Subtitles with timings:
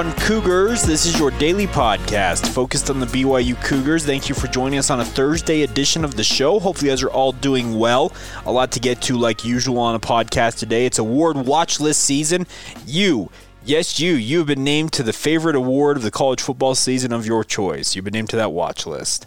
[0.00, 0.82] On Cougars.
[0.82, 4.06] This is your daily podcast focused on the BYU Cougars.
[4.06, 6.58] Thank you for joining us on a Thursday edition of the show.
[6.58, 8.10] Hopefully, you guys are all doing well.
[8.46, 10.86] A lot to get to, like usual, on a podcast today.
[10.86, 12.46] It's award watch list season.
[12.86, 13.30] You,
[13.62, 17.12] yes, you, you have been named to the favorite award of the college football season
[17.12, 17.94] of your choice.
[17.94, 19.26] You've been named to that watch list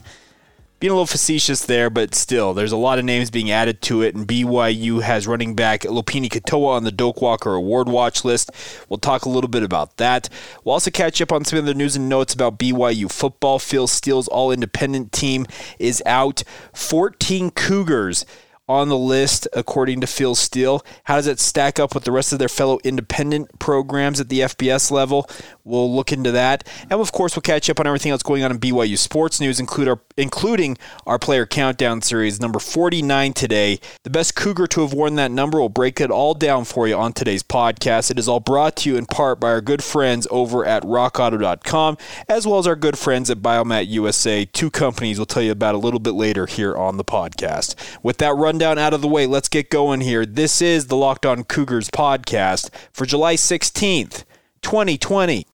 [0.83, 4.01] being a little facetious there, but still, there's a lot of names being added to
[4.01, 8.51] it, and BYU has running back Lopini Katoa on the Doak Walker Award watch list.
[8.89, 10.27] We'll talk a little bit about that.
[10.65, 13.59] We'll also catch up on some of the news and notes about BYU football.
[13.59, 15.45] Phil Steele's All Independent team
[15.79, 16.43] is out.
[16.73, 18.25] 14 Cougars
[18.67, 20.85] on the list, according to Phil Steele.
[21.03, 24.39] How does it stack up with the rest of their fellow independent programs at the
[24.41, 25.29] FBS level?
[25.65, 26.67] We'll look into that.
[26.89, 29.59] And of course, we'll catch up on everything else going on in BYU sports news,
[29.59, 33.79] include our, including our player countdown series, number 49 today.
[34.03, 36.95] The best Cougar to have worn that number will break it all down for you
[36.95, 38.11] on today's podcast.
[38.11, 41.97] It is all brought to you in part by our good friends over at rockauto.com,
[42.29, 45.75] as well as our good friends at Biomat USA, two companies we'll tell you about
[45.75, 47.75] a little bit later here on the podcast.
[48.01, 50.27] With that rundown out of the way, let's get going here.
[50.27, 54.25] This is the Locked On Cougars podcast for July 16th,
[54.61, 55.47] 2020.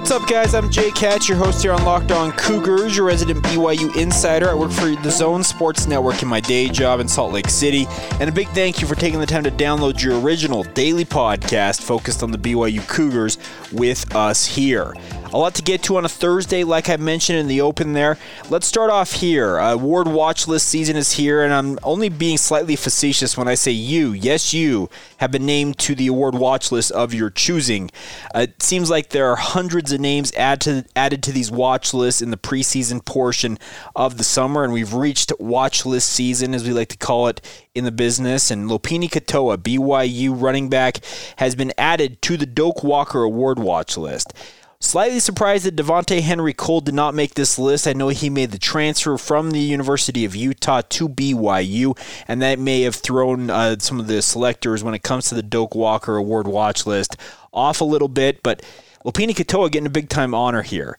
[0.00, 0.54] What's up, guys?
[0.54, 4.48] I'm Jake Hatch, your host here on Locked On Cougars, your resident BYU insider.
[4.48, 7.86] I work for the Zone Sports Network in my day job in Salt Lake City.
[8.18, 11.82] And a big thank you for taking the time to download your original daily podcast
[11.82, 13.36] focused on the BYU Cougars
[13.72, 14.94] with us here.
[15.32, 18.18] A lot to get to on a Thursday, like I mentioned in the open there.
[18.48, 19.58] Let's start off here.
[19.58, 23.70] Award watch list season is here, and I'm only being slightly facetious when I say
[23.70, 27.92] you, yes, you, have been named to the award watch list of your choosing.
[28.34, 31.94] Uh, it seems like there are hundreds of names add to, added to these watch
[31.94, 33.56] lists in the preseason portion
[33.94, 37.40] of the summer, and we've reached watch list season, as we like to call it
[37.72, 38.50] in the business.
[38.50, 40.98] And Lopini Katoa, BYU running back,
[41.36, 44.34] has been added to the Doak Walker Award watch list.
[44.82, 47.86] Slightly surprised that Devontae Henry Cole did not make this list.
[47.86, 51.96] I know he made the transfer from the University of Utah to BYU,
[52.26, 55.42] and that may have thrown uh, some of the selectors when it comes to the
[55.42, 57.18] Doak Walker Award watch list
[57.52, 58.42] off a little bit.
[58.42, 58.62] But
[59.04, 60.98] Lopini Katoa getting a big time honor here.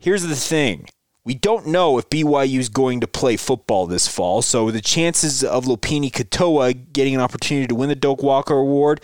[0.00, 0.88] Here's the thing.
[1.24, 5.44] We don't know if BYU is going to play football this fall, so the chances
[5.44, 9.00] of Lopini Katoa getting an opportunity to win the Doak Walker Award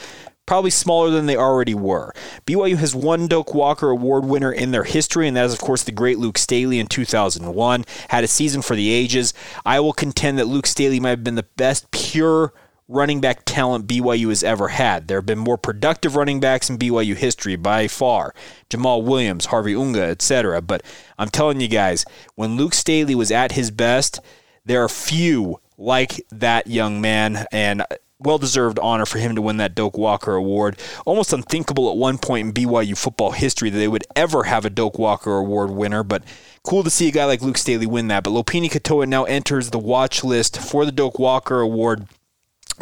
[0.49, 2.11] probably smaller than they already were.
[2.47, 5.83] BYU has one Doak Walker Award winner in their history, and that is, of course,
[5.85, 7.85] the great Luke Staley in 2001.
[8.09, 9.35] Had a season for the ages.
[9.67, 12.55] I will contend that Luke Staley might have been the best pure
[12.89, 15.07] running back talent BYU has ever had.
[15.07, 18.35] There have been more productive running backs in BYU history by far.
[18.71, 20.63] Jamaal Williams, Harvey Unga, etc.
[20.63, 20.83] But
[21.19, 24.19] I'm telling you guys, when Luke Staley was at his best,
[24.65, 27.85] there are few like that young man, and
[28.21, 30.79] well deserved honor for him to win that Doak Walker Award.
[31.07, 34.71] Almost unthinkable at one point in BYU football history that they would ever have a
[34.71, 36.25] Doak Walker Award winner, but
[36.65, 38.25] cool to see a guy like Luke Staley win that.
[38.25, 42.07] But Lopini Katoa now enters the watch list for the Doak Walker Award.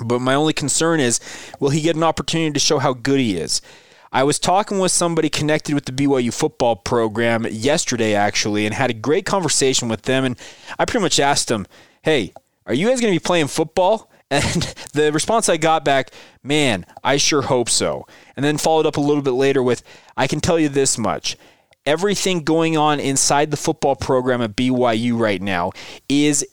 [0.03, 1.21] But my only concern is
[1.61, 3.61] will he get an opportunity to show how good he is?
[4.13, 8.89] I was talking with somebody connected with the BYU football program yesterday, actually, and had
[8.89, 10.25] a great conversation with them.
[10.25, 10.39] And
[10.79, 11.67] I pretty much asked them,
[12.03, 12.33] hey,
[12.65, 14.11] are you guys going to be playing football?
[14.31, 16.11] And the response I got back,
[16.43, 18.07] man, I sure hope so.
[18.37, 19.83] And then followed up a little bit later with,
[20.17, 21.37] I can tell you this much.
[21.85, 25.71] Everything going on inside the football program at BYU right now
[26.09, 26.45] is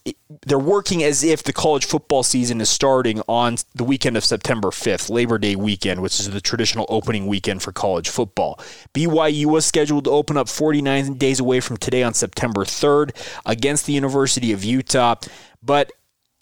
[0.46, 4.68] they're working as if the college football season is starting on the weekend of September
[4.68, 8.60] 5th, Labor Day weekend, which is the traditional opening weekend for college football.
[8.94, 13.88] BYU was scheduled to open up 49 days away from today on September 3rd against
[13.88, 15.16] the University of Utah.
[15.64, 15.94] But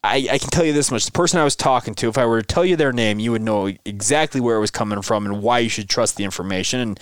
[0.03, 1.05] I, I, can tell you this much.
[1.05, 3.31] The person I was talking to, if I were to tell you their name, you
[3.31, 6.79] would know exactly where it was coming from and why you should trust the information.
[6.79, 6.99] And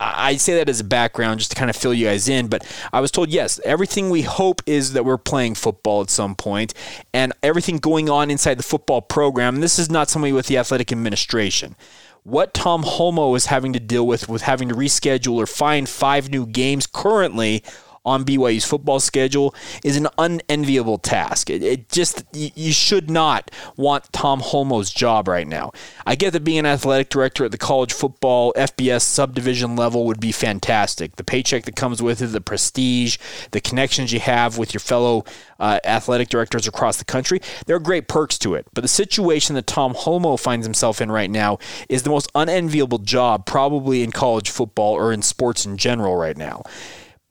[0.00, 2.66] I say that as a background just to kind of fill you guys in, but
[2.92, 6.74] I was told yes, everything we hope is that we're playing football at some point,
[7.14, 9.60] and everything going on inside the football program.
[9.60, 11.76] This is not somebody with the athletic administration.
[12.24, 16.28] What Tom Holmoe is having to deal with, with having to reschedule or find five
[16.28, 17.62] new games currently
[18.06, 19.54] on BYU's football schedule
[19.84, 21.50] is an unenviable task.
[21.50, 25.72] It, it just, you should not want Tom Holmoe's job right now.
[26.06, 30.20] I get that being an athletic director at the college football FBS subdivision level would
[30.20, 31.16] be fantastic.
[31.16, 33.18] The paycheck that comes with it, the prestige,
[33.50, 35.24] the connections you have with your fellow
[35.58, 38.66] uh, athletic directors across the country, there are great perks to it.
[38.72, 41.58] But the situation that Tom Holmoe finds himself in right now
[41.88, 46.36] is the most unenviable job probably in college football or in sports in general right
[46.36, 46.62] now.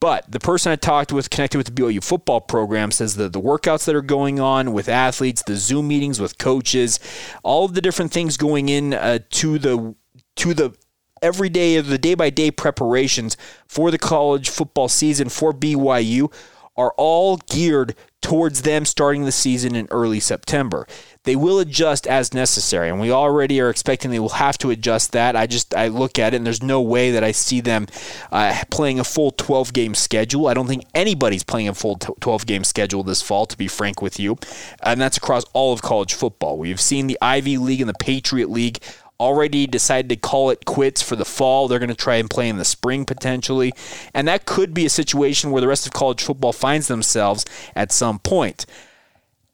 [0.05, 3.41] But the person I talked with connected with the BYU football program says that the
[3.41, 6.99] workouts that are going on with athletes, the Zoom meetings with coaches,
[7.41, 9.95] all of the different things going in uh, to the
[10.35, 10.75] to the
[11.23, 13.35] every day of the day by day preparations
[13.67, 16.31] for the college football season for BYU
[16.77, 17.95] are all geared
[18.25, 20.88] towards them starting the season in early September.
[21.25, 25.12] They will adjust as necessary, and we already are expecting they will have to adjust
[25.12, 25.36] that.
[25.36, 27.86] I just I look at it, and there's no way that I see them
[28.31, 30.48] uh, playing a full 12 game schedule.
[30.48, 34.01] I don't think anybody's playing a full 12 game schedule this fall, to be frank
[34.01, 34.38] with you,
[34.81, 36.57] and that's across all of college football.
[36.57, 38.80] We've seen the Ivy League and the Patriot League
[39.19, 41.67] already decided to call it quits for the fall.
[41.67, 43.73] They're going to try and play in the spring potentially.
[44.13, 47.45] And that could be a situation where the rest of college football finds themselves
[47.75, 48.65] at some point.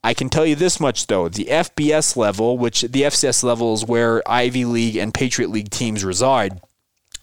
[0.03, 3.85] I can tell you this much though the FBS level, which the FCS level is
[3.85, 6.59] where Ivy League and Patriot League teams reside.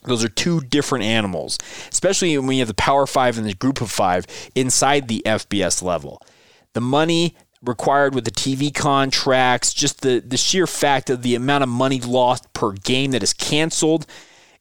[0.05, 1.58] Those are two different animals,
[1.90, 5.82] especially when you have the Power Five and the Group of Five inside the FBS
[5.82, 6.23] level.
[6.75, 11.62] The money required with the TV contracts, just the, the sheer fact of the amount
[11.62, 14.06] of money lost per game that is canceled,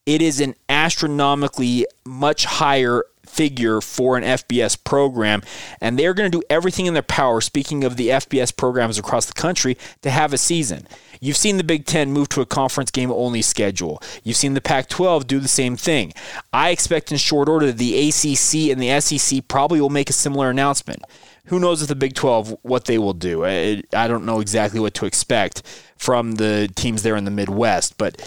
[0.05, 5.41] it is an astronomically much higher figure for an FBS program.
[5.81, 9.25] And they're going to do everything in their power, speaking of the FBS programs across
[9.25, 10.88] the country, to have a season.
[11.19, 14.01] You've seen the Big Ten move to a conference game only schedule.
[14.23, 16.13] You've seen the Pac 12 do the same thing.
[16.53, 20.50] I expect in short order the ACC and the SEC probably will make a similar
[20.50, 21.03] announcement
[21.47, 23.45] who knows with the Big 12 what they will do.
[23.45, 25.63] I, I don't know exactly what to expect
[25.97, 28.21] from the teams there in the Midwest, but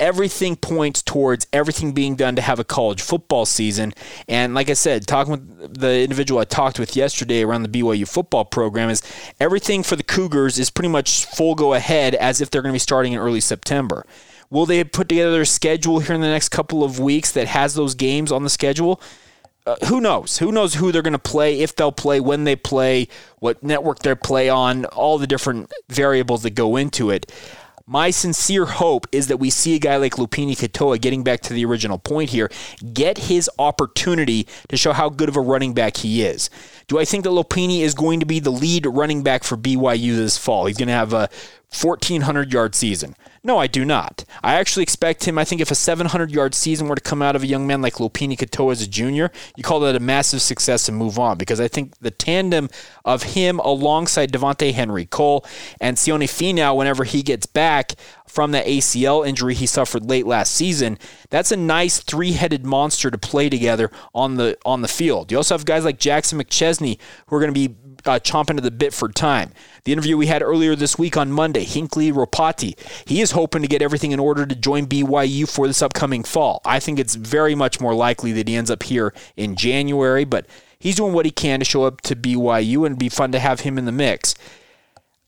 [0.00, 3.92] everything points towards everything being done to have a college football season.
[4.26, 8.08] And like I said, talking with the individual I talked with yesterday around the BYU
[8.08, 9.02] football program is
[9.38, 12.76] everything for the Cougars is pretty much full go ahead as if they're going to
[12.76, 14.06] be starting in early September.
[14.48, 17.74] Will they put together a schedule here in the next couple of weeks that has
[17.74, 19.00] those games on the schedule?
[19.66, 20.38] Uh, who knows?
[20.38, 23.08] Who knows who they're going to play, if they'll play, when they play,
[23.40, 27.30] what network they play on, all the different variables that go into it.
[27.86, 31.52] My sincere hope is that we see a guy like Lopini Katoa, getting back to
[31.52, 32.48] the original point here,
[32.92, 36.50] get his opportunity to show how good of a running back he is.
[36.86, 40.14] Do I think that Lopini is going to be the lead running back for BYU
[40.14, 40.66] this fall?
[40.66, 41.28] He's going to have a
[41.72, 43.14] 1,400 yard season.
[43.42, 44.24] No, I do not.
[44.42, 45.38] I actually expect him.
[45.38, 47.80] I think if a 700 yard season were to come out of a young man
[47.80, 51.38] like Lopini Katoa as a junior, you call that a massive success and move on
[51.38, 52.68] because I think the tandem
[53.04, 55.46] of him alongside Devontae Henry Cole
[55.80, 57.94] and Sione Finau, whenever he gets back
[58.26, 60.98] from that ACL injury he suffered late last season,
[61.30, 65.30] that's a nice three headed monster to play together on the on the field.
[65.30, 67.74] You also have guys like Jackson McChesney who are going to be
[68.06, 69.52] uh, chomping at the bit for time.
[69.84, 73.68] The interview we had earlier this week on Monday, Hinkley Ropati, he is hoping to
[73.68, 76.60] get everything in order to join BYU for this upcoming fall.
[76.64, 80.46] I think it's very much more likely that he ends up here in January, but
[80.78, 83.60] he's doing what he can to show up to BYU and be fun to have
[83.60, 84.34] him in the mix.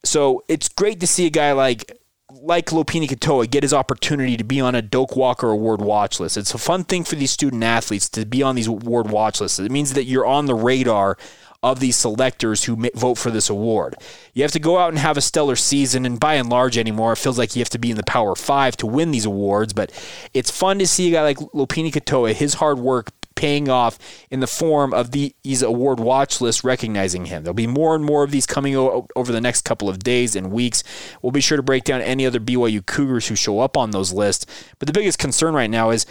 [0.04, 1.98] So it's great to see a guy like
[2.40, 6.36] like Lopini Katoa get his opportunity to be on a Doak Walker Award watch list.
[6.36, 9.58] It's a fun thing for these student athletes to be on these award watch lists.
[9.58, 11.18] It means that you're on the radar
[11.62, 13.94] of these selectors who vote for this award.
[14.34, 17.12] You have to go out and have a stellar season, and by and large anymore,
[17.12, 19.72] it feels like you have to be in the Power Five to win these awards.
[19.72, 19.92] But
[20.34, 23.98] it's fun to see a guy like Lopini Katoa, his hard work paying off
[24.30, 27.42] in the form of these award watch lists recognizing him.
[27.42, 30.52] There'll be more and more of these coming over the next couple of days and
[30.52, 30.84] weeks.
[31.22, 34.12] We'll be sure to break down any other BYU Cougars who show up on those
[34.12, 34.46] lists.
[34.78, 36.06] But the biggest concern right now is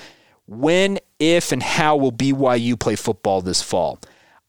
[0.47, 3.99] when, if, and how will BYU play football this fall?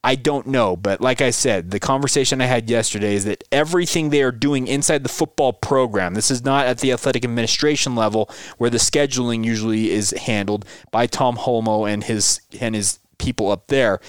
[0.05, 4.11] I don't know, but like I said, the conversation I had yesterday is that everything
[4.11, 8.29] they are doing inside the football program, this is not at the athletic administration level
[8.59, 13.69] where the scheduling usually is handled by Tom Holmoe and his and his people up
[13.69, 14.01] there.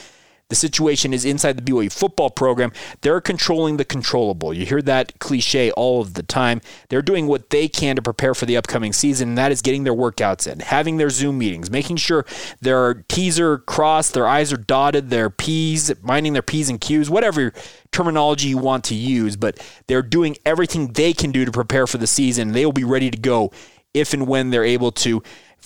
[0.50, 2.72] The situation is inside the BYU football program.
[3.02, 4.54] They're controlling the controllable.
[4.54, 6.62] You hear that cliche all of the time.
[6.90, 9.84] They're doing what they can to prepare for the upcoming season, and that is getting
[9.84, 12.26] their workouts in, having their Zoom meetings, making sure
[12.62, 17.10] their T's are crossed, their I's are dotted, their P's, minding their P's and Q's,
[17.10, 17.54] whatever
[17.92, 21.98] terminology you want to use, but they're doing everything they can do to prepare for
[21.98, 22.52] the season.
[22.52, 23.52] They will be ready to go
[23.94, 25.22] if and when they're able to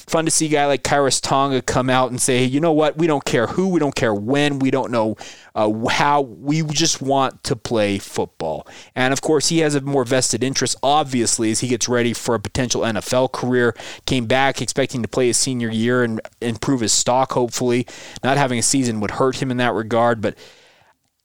[0.08, 2.98] Fun to see a guy like Khyiris Tonga come out and say, you know what,
[2.98, 5.18] we don't care who, we don't care when, we don't know
[5.54, 8.66] uh, how, we just want to play football.
[8.96, 12.36] And of course, he has a more vested interest, obviously, as he gets ready for
[12.36, 13.76] a potential NFL career.
[14.06, 17.86] Came back expecting to play his senior year and improve his stock, hopefully.
[18.24, 20.38] Not having a season would hurt him in that regard, but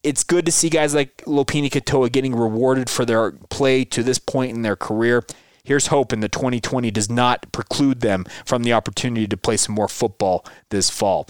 [0.03, 4.19] it's good to see guys like Lopini Katoa getting rewarded for their play to this
[4.19, 5.25] point in their career.
[5.64, 9.75] Here's hope, hoping the 2020 does not preclude them from the opportunity to play some
[9.75, 11.28] more football this fall.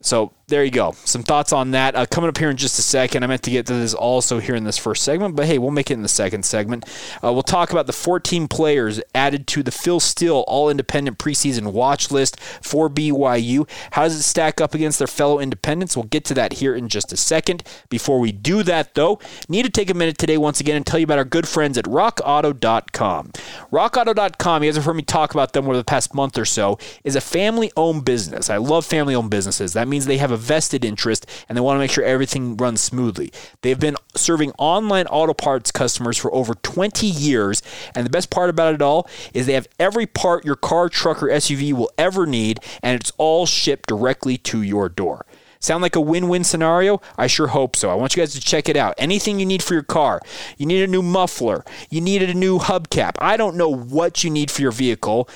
[0.00, 0.92] So there you go.
[1.04, 1.94] Some thoughts on that.
[1.94, 3.22] Uh, coming up here in just a second.
[3.22, 5.70] I meant to get to this also here in this first segment, but hey, we'll
[5.70, 6.84] make it in the second segment.
[7.22, 11.72] Uh, we'll talk about the 14 players added to the Phil Steele All Independent preseason
[11.72, 13.68] watch list for BYU.
[13.92, 15.96] How does it stack up against their fellow independents?
[15.96, 17.62] We'll get to that here in just a second.
[17.88, 21.00] Before we do that, though, need to take a minute today once again and tell
[21.00, 23.32] you about our good friends at RockAuto.com.
[23.72, 26.78] RockAuto.com, you guys have heard me talk about them over the past month or so,
[27.02, 28.50] is a family-owned business.
[28.50, 29.72] I love family-owned businesses.
[29.72, 32.82] That means they have a vested interest and they want to make sure everything runs
[32.82, 33.32] smoothly.
[33.62, 37.62] They've been serving online auto parts customers for over 20 years,
[37.94, 41.22] and the best part about it all is they have every part your car, truck,
[41.22, 45.24] or SUV will ever need, and it's all shipped directly to your door.
[45.64, 47.00] Sound like a win win scenario?
[47.16, 47.88] I sure hope so.
[47.88, 48.92] I want you guys to check it out.
[48.98, 50.20] Anything you need for your car,
[50.58, 53.12] you need a new muffler, you needed a new hubcap.
[53.18, 55.26] I don't know what you need for your vehicle.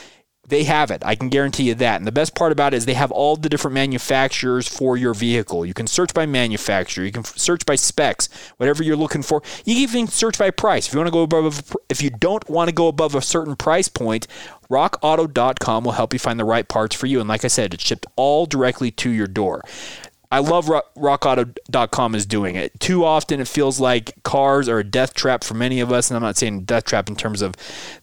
[0.49, 1.03] They have it.
[1.05, 1.97] I can guarantee you that.
[1.97, 5.13] And the best part about it is they have all the different manufacturers for your
[5.13, 5.67] vehicle.
[5.67, 7.05] You can search by manufacturer.
[7.05, 9.43] You can search by specs, whatever you're looking for.
[9.67, 10.89] You can even search by price.
[10.89, 13.57] If you want to go above, if you don't want to go above a certain
[13.57, 14.27] price point,
[14.71, 17.21] RockAuto.com will help you find the right parts for you.
[17.21, 19.63] And like I said, it's shipped all directly to your door.
[20.31, 22.79] I love rock, rockauto.com is doing it.
[22.81, 26.17] Too often it feels like cars are a death trap for many of us, and
[26.17, 27.55] I'm not saying death trap in terms of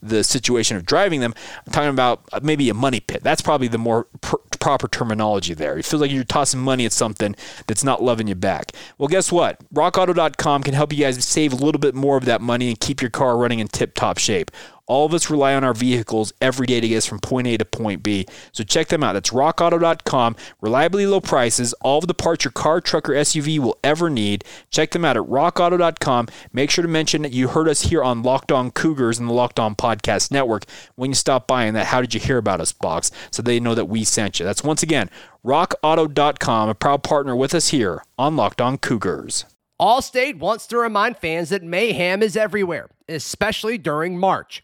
[0.02, 1.36] the situation of driving them.
[1.66, 3.22] I'm talking about uh, maybe a money pit.
[3.22, 5.78] That's probably the more pr- proper terminology there.
[5.78, 7.36] It feels like you're tossing money at something
[7.68, 8.72] that's not loving you back.
[8.98, 9.60] Well, guess what?
[9.72, 13.02] RockAuto.com can help you guys save a little bit more of that money and keep
[13.02, 14.50] your car running in tip-top shape.
[14.88, 17.58] All of us rely on our vehicles every day to get us from point A
[17.58, 18.26] to point B.
[18.52, 19.14] So check them out.
[19.14, 20.36] That's rockauto.com.
[20.62, 24.44] Reliably low prices, all of the parts your car, truck, or SUV will ever need.
[24.70, 26.28] Check them out at rockauto.com.
[26.54, 29.34] Make sure to mention that you heard us here on Locked On Cougars and the
[29.34, 30.66] Locked On Podcast Network
[30.96, 33.60] when you stop by in that How Did You Hear About Us box so they
[33.60, 34.46] know that we sent you.
[34.46, 35.10] That's once again
[35.44, 39.46] rockauto.com, a proud partner with us here on Locked On Cougars.
[39.80, 44.64] Allstate wants to remind fans that mayhem is everywhere, especially during March.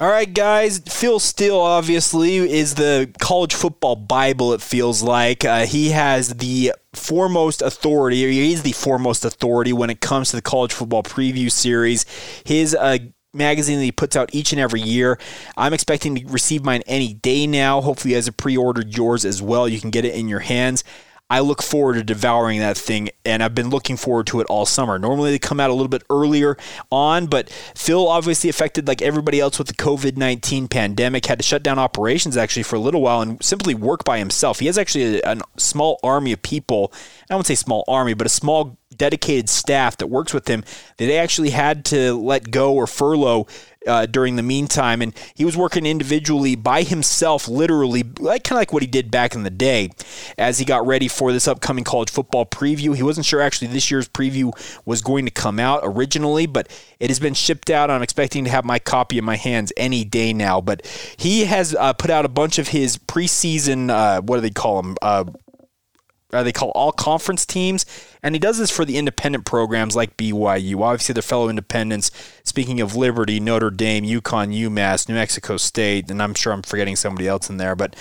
[0.00, 0.78] All right, guys.
[0.78, 5.44] Phil Steele obviously is the college football Bible, it feels like.
[5.44, 10.36] Uh, he has the foremost authority, or he's the foremost authority when it comes to
[10.36, 12.06] the college football preview series.
[12.44, 12.98] His uh,
[13.34, 15.18] magazine that he puts out each and every year.
[15.56, 17.80] I'm expecting to receive mine any day now.
[17.80, 19.68] Hopefully, you guys have pre ordered yours as well.
[19.68, 20.84] You can get it in your hands.
[21.30, 24.64] I look forward to devouring that thing, and I've been looking forward to it all
[24.64, 24.98] summer.
[24.98, 26.56] Normally they come out a little bit earlier
[26.90, 31.44] on, but Phil obviously affected like everybody else with the COVID 19 pandemic, had to
[31.44, 34.60] shut down operations actually for a little while and simply work by himself.
[34.60, 36.92] He has actually a, a small army of people.
[37.30, 40.62] I won't say small army, but a small dedicated staff that works with him
[40.96, 43.46] that they actually had to let go or furlough
[43.88, 45.02] uh, during the meantime.
[45.02, 49.10] And he was working individually by himself, literally, like kind of like what he did
[49.10, 49.90] back in the day
[50.36, 52.94] as he got ready for this upcoming college football preview.
[52.94, 54.52] He wasn't sure actually this year's preview
[54.84, 56.68] was going to come out originally, but
[57.00, 57.90] it has been shipped out.
[57.90, 60.60] I'm expecting to have my copy in my hands any day now.
[60.60, 64.50] But he has uh, put out a bunch of his preseason, uh, what do they
[64.50, 64.96] call them?
[65.00, 65.24] Uh,
[66.32, 67.86] uh, they call all conference teams,
[68.22, 70.80] and he does this for the independent programs like BYU.
[70.80, 72.10] Obviously, their fellow independents.
[72.44, 76.96] Speaking of Liberty, Notre Dame, UConn, UMass, New Mexico State, and I'm sure I'm forgetting
[76.96, 77.94] somebody else in there, but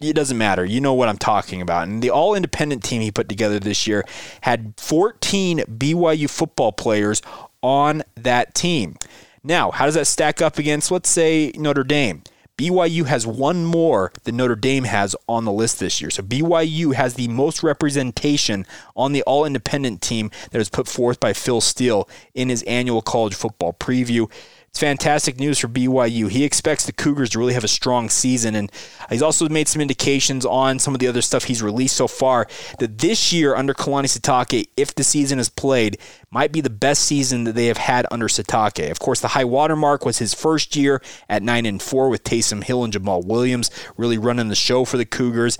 [0.00, 0.64] it doesn't matter.
[0.64, 1.88] You know what I'm talking about.
[1.88, 4.04] And the all independent team he put together this year
[4.42, 7.22] had 14 BYU football players
[7.62, 8.96] on that team.
[9.42, 12.22] Now, how does that stack up against, let's say, Notre Dame?
[12.58, 16.08] BYU has one more than Notre Dame has on the list this year.
[16.08, 18.64] So BYU has the most representation
[18.96, 23.02] on the all independent team that is put forth by Phil Steele in his annual
[23.02, 24.30] college football preview.
[24.76, 26.28] It's fantastic news for BYU.
[26.28, 28.70] He expects the Cougars to really have a strong season, and
[29.08, 32.46] he's also made some indications on some of the other stuff he's released so far
[32.78, 35.96] that this year under Kalani Sitake, if the season is played,
[36.30, 38.90] might be the best season that they have had under Sitake.
[38.90, 42.22] Of course, the high water mark was his first year at nine and four with
[42.22, 45.56] Taysom Hill and Jamaal Williams really running the show for the Cougars.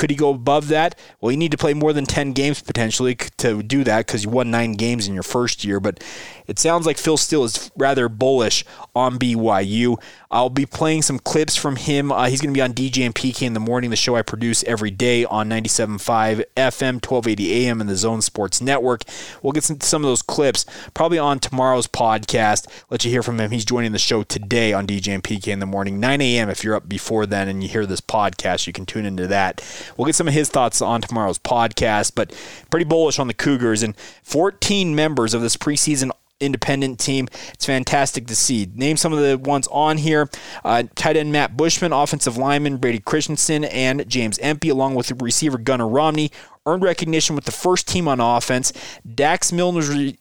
[0.00, 0.98] Could he go above that?
[1.20, 4.30] Well, you need to play more than 10 games potentially to do that because you
[4.30, 5.78] won nine games in your first year.
[5.78, 6.02] But
[6.46, 8.64] it sounds like Phil Steele is rather bullish
[8.96, 10.02] on BYU.
[10.30, 12.10] I'll be playing some clips from him.
[12.10, 14.22] Uh, he's going to be on DJ and PK in the morning, the show I
[14.22, 19.02] produce every day on 97.5 FM, 1280 AM, and the Zone Sports Network.
[19.42, 20.64] We'll get some, some of those clips
[20.94, 22.66] probably on tomorrow's podcast.
[22.88, 23.50] Let you hear from him.
[23.50, 26.48] He's joining the show today on DJ and PK in the morning, 9 a.m.
[26.48, 29.60] If you're up before then and you hear this podcast, you can tune into that.
[29.96, 32.32] We'll get some of his thoughts on tomorrow's podcast, but
[32.70, 33.82] pretty bullish on the Cougars.
[33.82, 37.28] And 14 members of this preseason independent team.
[37.52, 38.68] It's fantastic to see.
[38.74, 40.28] Name some of the ones on here.
[40.64, 45.58] Uh, tight end Matt Bushman, offensive lineman Brady Christensen, and James Empey, along with receiver
[45.58, 46.32] Gunnar Romney.
[46.66, 48.72] Earned recognition with the first team on offense.
[49.14, 49.74] Dax Milne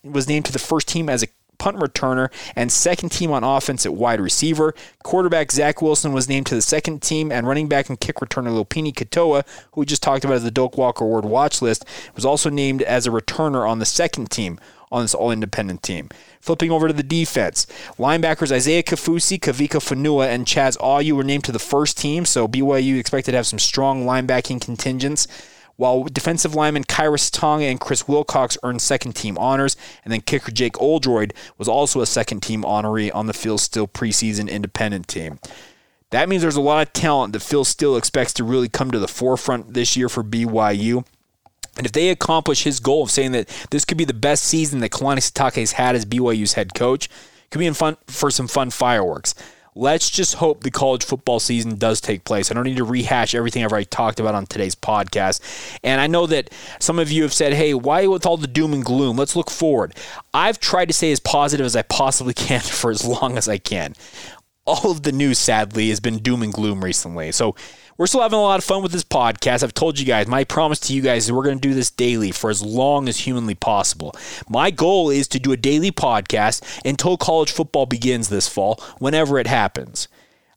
[0.03, 1.27] was named to the first team as a
[1.59, 4.73] punt returner, and second team on offense at wide receiver.
[5.03, 8.49] Quarterback Zach Wilson was named to the second team, and running back and kick returner
[8.49, 11.85] Lopini Katoa, who we just talked about as the Doak Walker Award watch list,
[12.15, 14.59] was also named as a returner on the second team
[14.91, 16.09] on this all independent team.
[16.39, 21.43] Flipping over to the defense, linebackers Isaiah Kaufusi, Kavika Fanua, and Chaz Ayu were named
[21.43, 25.27] to the first team, so BYU expected to have some strong linebacking contingents.
[25.79, 30.51] While defensive lineman Khyiris Tonga and Chris Wilcox earned second team honors, and then kicker
[30.51, 35.39] Jake Oldroyd was also a second team honoree on the Phil Steele preseason independent team.
[36.09, 38.99] That means there's a lot of talent that Phil Steele expects to really come to
[38.99, 41.05] the forefront this year for BYU.
[41.77, 44.81] And if they accomplish his goal of saying that this could be the best season
[44.81, 47.07] that Kalani Sitake has had as BYU's head coach,
[47.51, 49.33] could be in fun for some fun fireworks.
[49.79, 52.51] Let's just hope the college football season does take place.
[52.51, 55.39] I don't need to rehash everything I've already talked about on today's podcast.
[55.85, 58.73] And I know that some of you have said, hey, why with all the doom
[58.73, 59.15] and gloom?
[59.15, 59.95] Let's look forward.
[60.33, 63.57] I've tried to stay as positive as I possibly can for as long as I
[63.57, 63.93] can.
[64.69, 67.31] All of the news, sadly, has been doom and gloom recently.
[67.31, 67.55] So
[67.97, 69.63] we're still having a lot of fun with this podcast.
[69.63, 71.89] I've told you guys, my promise to you guys is we're going to do this
[71.89, 74.13] daily for as long as humanly possible.
[74.47, 79.39] My goal is to do a daily podcast until college football begins this fall, whenever
[79.39, 80.07] it happens.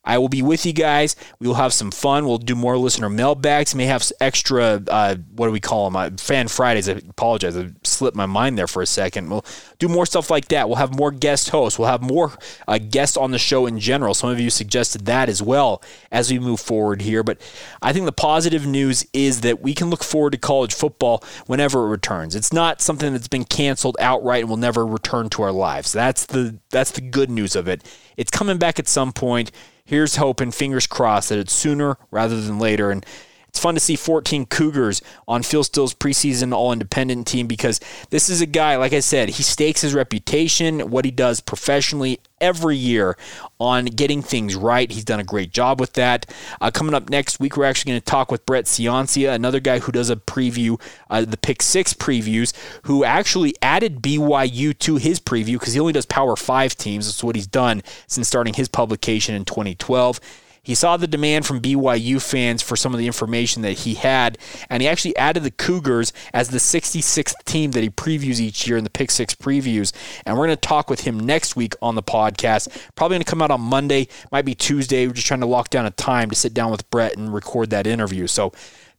[0.04, 1.14] I will be with you guys.
[1.38, 2.26] We will have some fun.
[2.26, 3.74] We'll do more listener mailbags.
[3.74, 5.96] May have extra, uh, what do we call them?
[5.96, 6.88] Uh, fan Fridays.
[6.88, 7.56] I apologize.
[7.56, 9.30] I slipped my mind there for a second.
[9.30, 9.44] We'll
[9.78, 10.68] do more stuff like that.
[10.68, 11.78] We'll have more guest hosts.
[11.78, 12.32] We'll have more
[12.66, 14.12] uh, guests on the show in general.
[14.12, 17.22] Some of you suggested that as well as we move forward here.
[17.22, 17.40] But
[17.80, 21.86] I think the positive news is that we can look forward to college football whenever
[21.86, 22.34] it returns.
[22.34, 25.92] It's not something that's been canceled outright and will never return to our lives.
[25.92, 27.84] That's the that's the good news of it.
[28.16, 29.52] It's coming back at some point
[29.92, 32.90] here's hoping, fingers crossed, that it's sooner rather than later.
[32.90, 33.04] And
[33.52, 38.30] it's fun to see 14 Cougars on Phil Steele's preseason All Independent team because this
[38.30, 42.78] is a guy, like I said, he stakes his reputation, what he does professionally every
[42.78, 43.14] year
[43.60, 44.90] on getting things right.
[44.90, 46.24] He's done a great job with that.
[46.62, 49.80] Uh, coming up next week, we're actually going to talk with Brett Ciancia, another guy
[49.80, 55.20] who does a preview, uh, the Pick Six previews, who actually added BYU to his
[55.20, 57.04] preview because he only does Power Five teams.
[57.04, 60.20] That's what he's done since starting his publication in 2012.
[60.64, 64.38] He saw the demand from BYU fans for some of the information that he had,
[64.70, 68.76] and he actually added the Cougars as the 66th team that he previews each year
[68.76, 69.92] in the Pick Six previews.
[70.24, 72.68] And we're going to talk with him next week on the podcast.
[72.94, 75.08] Probably going to come out on Monday, might be Tuesday.
[75.08, 77.70] We're just trying to lock down a time to sit down with Brett and record
[77.70, 78.28] that interview.
[78.28, 78.52] So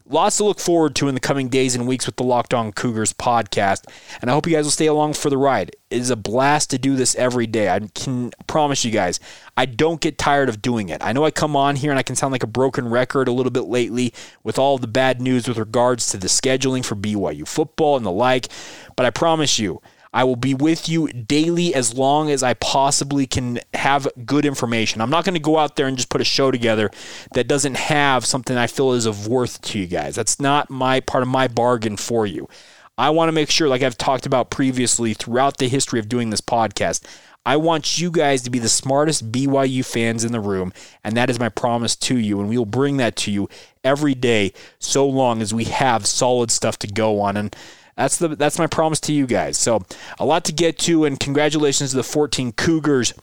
[0.05, 2.73] Lots to look forward to in the coming days and weeks with the Locked On
[2.73, 3.85] Cougars podcast,
[4.21, 5.69] and I hope you guys will stay along for the ride.
[5.89, 7.69] It is a blast to do this every day.
[7.69, 9.21] I can promise you guys,
[9.55, 11.01] I don't get tired of doing it.
[11.01, 13.31] I know I come on here and I can sound like a broken record a
[13.31, 14.13] little bit lately
[14.43, 18.11] with all the bad news with regards to the scheduling for BYU football and the
[18.11, 18.49] like,
[18.97, 19.81] but I promise you,
[20.13, 25.02] I will be with you daily as long as I possibly can have good information.
[25.02, 26.91] I'm not going to go out there and just put a show together
[27.34, 30.15] that doesn't have something I feel is of worth to you guys.
[30.15, 32.47] That's not my part of my bargain for you.
[32.95, 36.30] I want to make sure, like I've talked about previously throughout the history of doing
[36.30, 37.04] this podcast,
[37.45, 40.71] I want you guys to be the smartest BYU fans in the room,
[41.04, 42.39] and that is my promise to you.
[42.39, 43.49] And we will bring that to you
[43.84, 47.36] every day, so long as we have solid stuff to go on.
[47.36, 47.54] And
[47.95, 49.58] that's the that's my promise to you guys.
[49.58, 49.84] So
[50.19, 53.13] a lot to get to, and congratulations to the 14 Cougars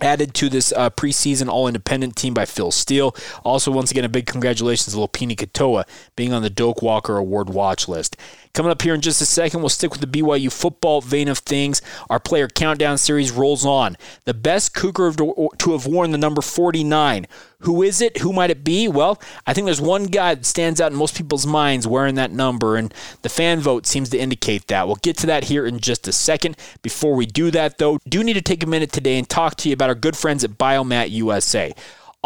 [0.00, 3.14] added to this uh, preseason all independent team by Phil Steele.
[3.44, 5.84] Also, once again, a big congratulations to Lopini Katoa
[6.16, 8.16] being on the Doak Walker Award watch list.
[8.54, 11.38] Coming up here in just a second, we'll stick with the BYU football vein of
[11.38, 11.82] things.
[12.08, 13.96] Our player countdown series rolls on.
[14.24, 17.26] The best Cougar to have worn the number 49.
[17.62, 18.18] Who is it?
[18.18, 18.86] Who might it be?
[18.86, 22.30] Well, I think there's one guy that stands out in most people's minds wearing that
[22.30, 24.86] number, and the fan vote seems to indicate that.
[24.86, 26.56] We'll get to that here in just a second.
[26.82, 29.68] Before we do that, though, do need to take a minute today and talk to
[29.68, 31.74] you about our good friends at Biomat USA.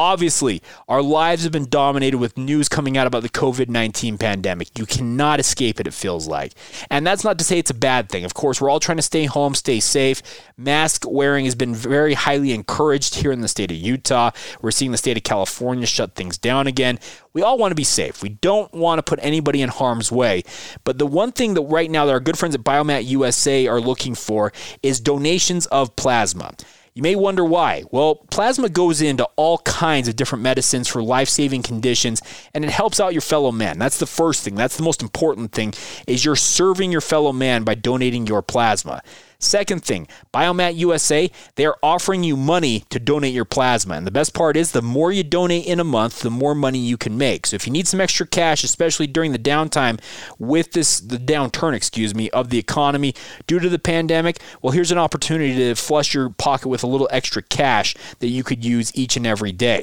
[0.03, 4.77] Obviously, our lives have been dominated with news coming out about the COVID 19 pandemic.
[4.77, 6.55] You cannot escape it, it feels like.
[6.91, 8.25] And that's not to say it's a bad thing.
[8.25, 10.21] Of course, we're all trying to stay home, stay safe.
[10.57, 14.33] Mask wearing has been very highly encouraged here in the state of Utah.
[14.61, 16.99] We're seeing the state of California shut things down again.
[17.33, 18.25] We all want to be safe.
[18.25, 20.43] We don't want to put anybody in harm's way.
[20.83, 23.81] But the one thing that right now that our good friends at Biomat USA are
[23.81, 26.57] looking for is donations of plasma.
[26.95, 27.85] You may wonder why.
[27.91, 32.21] Well, plasma goes into all kinds of different medicines for life-saving conditions
[32.53, 33.79] and it helps out your fellow man.
[33.79, 34.57] That's the first thing.
[34.57, 35.73] That's the most important thing
[36.07, 39.03] is you're serving your fellow man by donating your plasma.
[39.43, 43.95] Second thing, Biomat USA, they are offering you money to donate your plasma.
[43.95, 46.79] And the best part is the more you donate in a month, the more money
[46.79, 47.49] you can make.
[47.49, 50.01] So if you need some extra cash, especially during the downtime
[50.39, 53.17] with this the downturn, excuse me, of the economy
[53.49, 57.09] due to the pandemic, well here's an opportunity to flush your pocket with a little
[57.11, 59.83] extra cash that you could use each and every day.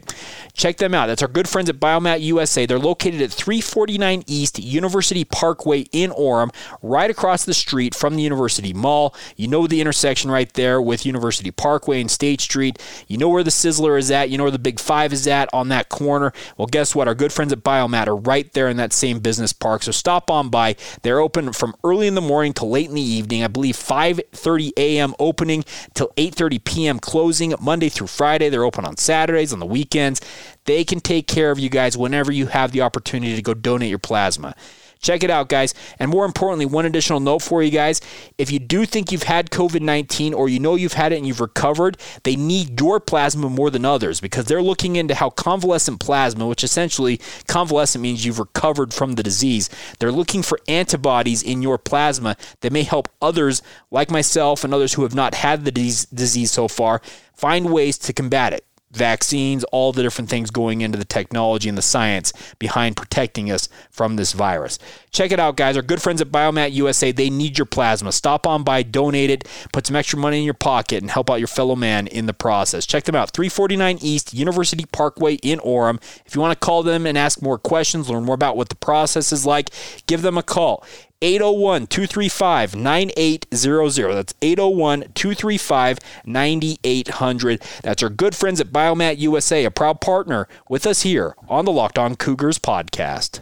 [0.53, 1.07] Check them out.
[1.07, 2.65] That's our good friends at Biomat USA.
[2.65, 8.23] They're located at 349 East University Parkway in Orem, right across the street from the
[8.23, 9.13] University Mall.
[9.35, 12.79] You know the intersection right there with University Parkway and State Street.
[13.07, 14.29] You know where the Sizzler is at.
[14.29, 16.31] You know where the Big Five is at on that corner.
[16.57, 17.07] Well, guess what?
[17.07, 19.83] Our good friends at Biomat are right there in that same business park.
[19.83, 20.75] So stop on by.
[21.01, 23.43] They're open from early in the morning to late in the evening.
[23.43, 25.13] I believe 5:30 a.m.
[25.19, 26.99] opening till 8:30 p.m.
[26.99, 28.49] closing Monday through Friday.
[28.49, 30.21] They're open on Saturdays on the weekends.
[30.65, 33.89] They can take care of you guys whenever you have the opportunity to go donate
[33.89, 34.55] your plasma.
[35.01, 35.73] Check it out, guys.
[35.97, 38.01] And more importantly, one additional note for you guys
[38.37, 41.25] if you do think you've had COVID 19 or you know you've had it and
[41.25, 46.01] you've recovered, they need your plasma more than others because they're looking into how convalescent
[46.01, 51.61] plasma, which essentially convalescent means you've recovered from the disease, they're looking for antibodies in
[51.61, 55.71] your plasma that may help others like myself and others who have not had the
[55.71, 57.01] disease so far
[57.33, 61.77] find ways to combat it vaccines, all the different things going into the technology and
[61.77, 64.79] the science behind protecting us from this virus.
[65.11, 65.75] Check it out, guys.
[65.75, 68.11] Our good friends at Biomat USA, they need your plasma.
[68.11, 71.39] Stop on by, donate it, put some extra money in your pocket, and help out
[71.39, 72.85] your fellow man in the process.
[72.85, 76.01] Check them out, 349 East University Parkway in Orem.
[76.25, 78.75] If you want to call them and ask more questions, learn more about what the
[78.75, 79.69] process is like,
[80.07, 80.83] give them a call.
[81.21, 84.13] 801 235 9800.
[84.13, 87.61] That's 801 235 9800.
[87.83, 91.71] That's our good friends at Biomat USA, a proud partner with us here on the
[91.71, 93.41] Locked On Cougars podcast.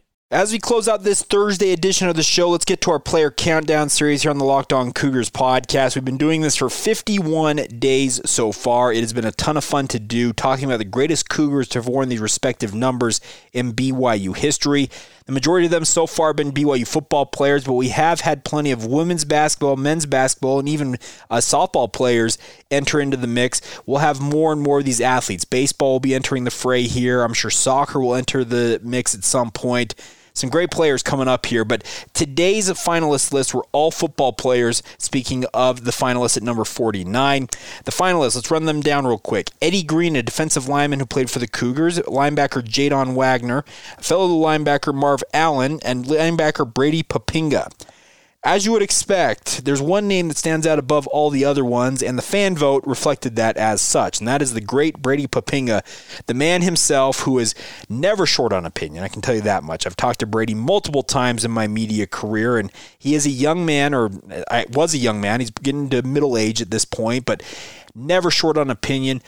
[0.31, 3.29] As we close out this Thursday edition of the show, let's get to our player
[3.29, 5.93] countdown series here on the Locked On Cougars podcast.
[5.93, 8.93] We've been doing this for 51 days so far.
[8.93, 11.79] It has been a ton of fun to do, talking about the greatest Cougars to
[11.79, 13.19] have worn these respective numbers
[13.51, 14.89] in BYU history.
[15.25, 18.45] The majority of them so far have been BYU football players, but we have had
[18.45, 20.95] plenty of women's basketball, men's basketball, and even
[21.29, 22.37] uh, softball players
[22.71, 23.61] enter into the mix.
[23.85, 25.43] We'll have more and more of these athletes.
[25.43, 27.21] Baseball will be entering the fray here.
[27.21, 29.93] I'm sure soccer will enter the mix at some point.
[30.33, 34.81] Some great players coming up here, but today's finalist list were all football players.
[34.97, 37.47] Speaking of the finalists at number 49,
[37.85, 39.49] the finalists, let's run them down real quick.
[39.61, 43.63] Eddie Green, a defensive lineman who played for the Cougars, linebacker Jadon Wagner,
[43.99, 47.69] fellow linebacker Marv Allen, and linebacker Brady Poppinga.
[48.43, 52.01] As you would expect, there's one name that stands out above all the other ones,
[52.01, 55.83] and the fan vote reflected that as such, and that is the great Brady Poppinga,
[56.25, 57.53] the man himself who is
[57.87, 59.03] never short on opinion.
[59.03, 59.85] I can tell you that much.
[59.85, 63.63] I've talked to Brady multiple times in my media career, and he is a young
[63.63, 64.09] man, or
[64.49, 65.39] I was a young man.
[65.39, 67.43] He's getting to middle age at this point, but
[67.93, 69.21] never short on opinion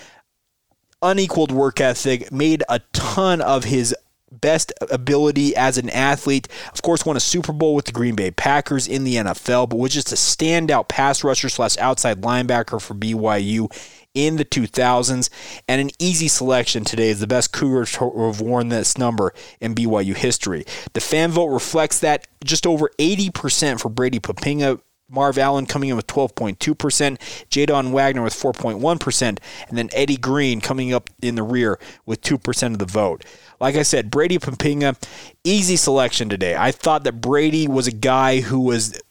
[1.04, 3.93] unequaled work ethic, made a ton of his
[4.41, 6.48] best ability as an athlete.
[6.74, 9.78] Of course, won a Super Bowl with the Green Bay Packers in the NFL, but
[9.78, 13.72] was just a standout pass rusher slash outside linebacker for BYU
[14.13, 15.30] in the 2000s.
[15.67, 19.76] And an easy selection today is the best Cougar to have worn this number in
[19.76, 20.65] BYU history.
[20.93, 24.80] The fan vote reflects that just over 80% for Brady Poppinga.
[25.10, 26.58] Marv Allen coming in with 12.2%,
[27.50, 29.22] Jadon Wagner with 4.1%,
[29.69, 33.24] and then Eddie Green coming up in the rear with 2% of the vote.
[33.63, 35.02] Like I said, Brady Poppinga,
[35.45, 36.54] easy selection today.
[36.54, 39.02] I thought that Brady was a guy who was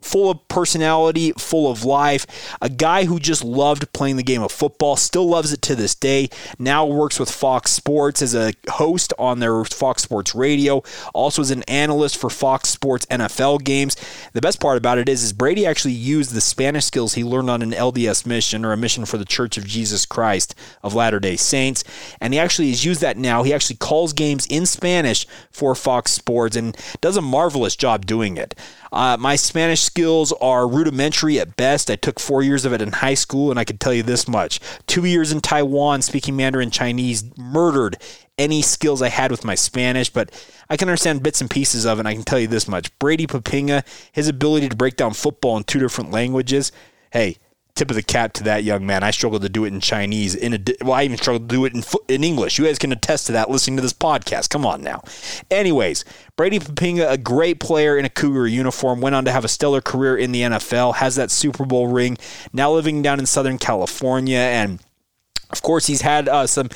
[0.00, 2.26] full of personality, full of life,
[2.60, 5.94] a guy who just loved playing the game of football, still loves it to this
[5.94, 6.28] day.
[6.58, 10.82] Now works with Fox Sports as a host on their Fox Sports Radio,
[11.14, 13.96] also as an analyst for Fox Sports NFL games.
[14.32, 17.50] The best part about it is, is Brady actually used the Spanish skills he learned
[17.50, 21.36] on an LDS mission or a mission for the Church of Jesus Christ of Latter-day
[21.36, 21.84] Saints,
[22.20, 23.42] and he actually has used that now.
[23.42, 28.36] He actually calls games in Spanish for Fox Sports and does a marvelous job doing
[28.36, 28.54] it.
[28.92, 31.90] Uh, my Spanish skills are rudimentary at best.
[31.90, 34.28] I took four years of it in high school, and I can tell you this
[34.28, 34.60] much.
[34.86, 37.96] Two years in Taiwan speaking Mandarin Chinese murdered
[38.38, 40.30] any skills I had with my Spanish, but
[40.70, 42.96] I can understand bits and pieces of it, and I can tell you this much.
[43.00, 46.70] Brady Poppinga, his ability to break down football in two different languages,
[47.12, 47.38] hey,
[47.80, 49.02] tip of the cap to that young man.
[49.02, 50.34] I struggled to do it in Chinese.
[50.34, 52.58] In a, well, I even struggled to do it in in English.
[52.58, 54.50] You guys can attest to that listening to this podcast.
[54.50, 55.02] Come on now.
[55.50, 56.04] Anyways,
[56.36, 59.80] Brady Poppinga, a great player in a Cougar uniform, went on to have a stellar
[59.80, 60.96] career in the NFL.
[60.96, 62.18] Has that Super Bowl ring.
[62.52, 64.80] Now living down in Southern California and.
[65.52, 66.68] Of course, he's had uh, some,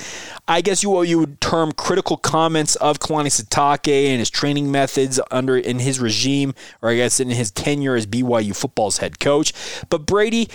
[0.48, 5.20] I guess you you would term critical comments of Kalani Sitake and his training methods
[5.30, 9.52] under in his regime, or I guess in his tenure as BYU football's head coach.
[9.90, 10.48] But Brady,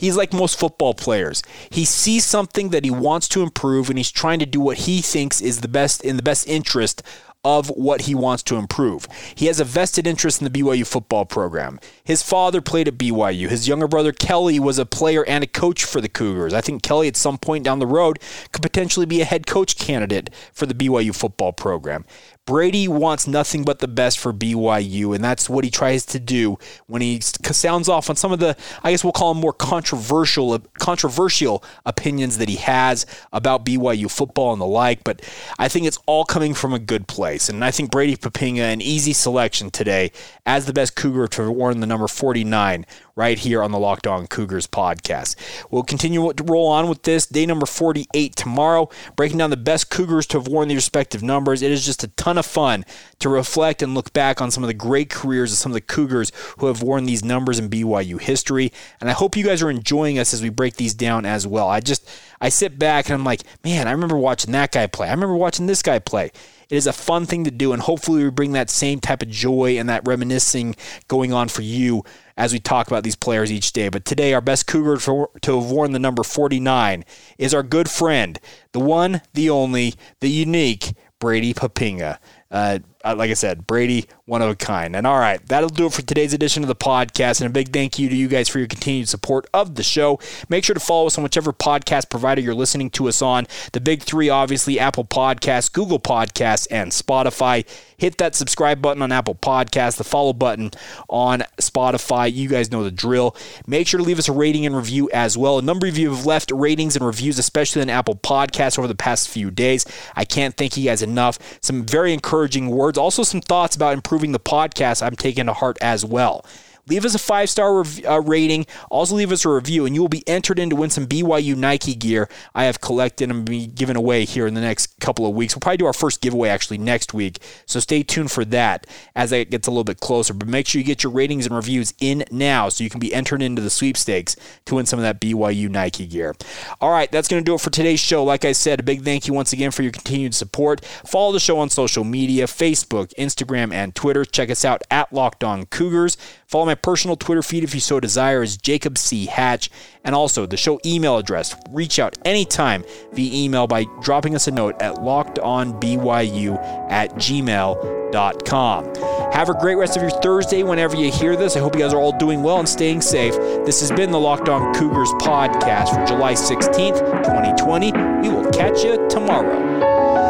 [0.00, 1.42] He's like most football players.
[1.68, 5.02] He sees something that he wants to improve and he's trying to do what he
[5.02, 7.02] thinks is the best in the best interest
[7.44, 9.06] of what he wants to improve.
[9.34, 11.80] He has a vested interest in the BYU football program.
[12.04, 13.48] His father played at BYU.
[13.48, 16.52] His younger brother Kelly was a player and a coach for the Cougars.
[16.54, 18.18] I think Kelly at some point down the road
[18.52, 22.04] could potentially be a head coach candidate for the BYU football program.
[22.50, 26.58] Brady wants nothing but the best for BYU, and that's what he tries to do
[26.88, 30.54] when he sounds off on some of the, I guess we'll call them more controversial,
[30.54, 35.04] uh, controversial opinions that he has about BYU football and the like.
[35.04, 35.22] But
[35.60, 38.80] I think it's all coming from a good place, and I think Brady Poppinga, an
[38.80, 40.10] easy selection today
[40.44, 42.84] as the best Cougar to have worn the number 49
[43.14, 45.36] right here on the Locked On Cougars podcast.
[45.70, 49.90] We'll continue to roll on with this day number 48 tomorrow, breaking down the best
[49.90, 51.60] Cougars to have worn the respective numbers.
[51.60, 52.84] It is just a ton of fun
[53.20, 55.80] to reflect and look back on some of the great careers of some of the
[55.80, 58.72] Cougars who have worn these numbers in BYU history.
[59.00, 61.68] And I hope you guys are enjoying us as we break these down as well.
[61.68, 62.08] I just
[62.40, 65.08] I sit back and I'm like, man, I remember watching that guy play.
[65.08, 66.30] I remember watching this guy play.
[66.70, 69.28] It is a fun thing to do, and hopefully, we bring that same type of
[69.28, 70.76] joy and that reminiscing
[71.08, 72.04] going on for you
[72.36, 73.88] as we talk about these players each day.
[73.88, 77.04] But today, our best Cougar for, to have worn the number 49
[77.38, 78.38] is our good friend,
[78.70, 82.18] the one, the only, the unique Brady Poppinga.
[82.50, 84.94] Uh, uh, Uh, like I said, Brady, one of a kind.
[84.94, 87.40] And all right, that'll do it for today's edition of the podcast.
[87.40, 90.20] And a big thank you to you guys for your continued support of the show.
[90.48, 93.46] Make sure to follow us on whichever podcast provider you're listening to us on.
[93.72, 97.66] The big three, obviously, Apple Podcasts, Google Podcasts, and Spotify.
[97.96, 100.70] Hit that subscribe button on Apple Podcasts, the follow button
[101.08, 102.32] on Spotify.
[102.32, 103.36] You guys know the drill.
[103.66, 105.58] Make sure to leave us a rating and review as well.
[105.58, 108.94] A number of you have left ratings and reviews, especially on Apple Podcasts over the
[108.94, 109.86] past few days.
[110.16, 111.38] I can't thank you guys enough.
[111.62, 112.89] Some very encouraging words.
[112.98, 116.44] Also, some thoughts about improving the podcast I'm taking to heart as well.
[116.90, 118.66] Leave us a five star rev- uh, rating.
[118.90, 121.56] Also, leave us a review, and you will be entered in to win some BYU
[121.56, 125.34] Nike gear I have collected and be given away here in the next couple of
[125.34, 125.54] weeks.
[125.54, 129.30] We'll probably do our first giveaway actually next week, so stay tuned for that as
[129.30, 130.34] it gets a little bit closer.
[130.34, 133.14] But make sure you get your ratings and reviews in now so you can be
[133.14, 134.34] entered into the sweepstakes
[134.66, 136.34] to win some of that BYU Nike gear.
[136.80, 138.24] All right, that's going to do it for today's show.
[138.24, 140.84] Like I said, a big thank you once again for your continued support.
[141.06, 144.24] Follow the show on social media Facebook, Instagram, and Twitter.
[144.24, 146.16] Check us out at Locked On Cougars.
[146.50, 149.26] Follow my personal Twitter feed if you so desire is Jacob C.
[149.26, 149.70] Hatch.
[150.02, 151.54] And also the show email address.
[151.70, 158.84] Reach out anytime via email by dropping us a note at lockedonbyu at gmail.com.
[159.32, 161.54] Have a great rest of your Thursday whenever you hear this.
[161.54, 163.36] I hope you guys are all doing well and staying safe.
[163.64, 167.92] This has been the Locked On Cougars podcast for July 16th, 2020.
[168.22, 170.29] We will catch you tomorrow.